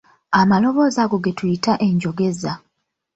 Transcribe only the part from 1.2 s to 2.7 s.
ge tuyita enjogeza.